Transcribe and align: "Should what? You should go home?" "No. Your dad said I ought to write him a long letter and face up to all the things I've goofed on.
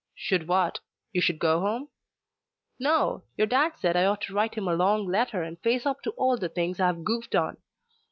"Should 0.15 0.47
what? 0.47 0.79
You 1.13 1.21
should 1.21 1.37
go 1.37 1.59
home?" 1.59 1.89
"No. 2.79 3.21
Your 3.37 3.45
dad 3.45 3.73
said 3.77 3.95
I 3.95 4.05
ought 4.05 4.21
to 4.21 4.33
write 4.33 4.55
him 4.55 4.67
a 4.67 4.73
long 4.73 5.05
letter 5.05 5.43
and 5.43 5.59
face 5.59 5.85
up 5.85 6.01
to 6.01 6.11
all 6.17 6.37
the 6.39 6.49
things 6.49 6.79
I've 6.79 7.03
goofed 7.03 7.35
on. 7.35 7.57